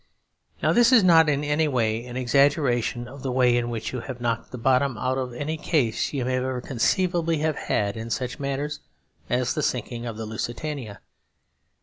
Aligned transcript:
Now 0.63 0.73
this 0.73 0.91
is 0.91 1.03
not 1.03 1.29
in 1.29 1.43
any 1.43 1.67
way 1.67 2.03
an 2.07 2.17
exaggeration 2.17 3.07
of 3.07 3.21
the 3.21 3.31
way 3.31 3.55
in 3.55 3.69
which 3.69 3.93
you 3.93 3.99
have 3.99 4.19
knocked 4.19 4.51
the 4.51 4.57
bottom 4.57 4.97
out 4.97 5.19
of 5.19 5.31
any 5.31 5.57
case 5.57 6.11
you 6.11 6.25
may 6.25 6.37
ever 6.37 6.59
conceivably 6.59 7.37
have 7.45 7.55
had 7.55 7.95
in 7.95 8.09
such 8.09 8.39
matters 8.39 8.79
as 9.29 9.53
the 9.53 9.61
sinking 9.61 10.07
of 10.07 10.17
the 10.17 10.25
Lusitania. 10.25 11.01